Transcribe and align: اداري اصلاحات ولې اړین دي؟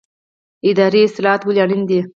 اداري 0.69 1.01
اصلاحات 1.07 1.41
ولې 1.43 1.61
اړین 1.63 1.81
دي؟ 1.89 1.99